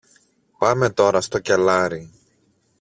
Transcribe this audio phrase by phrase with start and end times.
[0.57, 2.11] Πάμε τώρα στο κελάρι.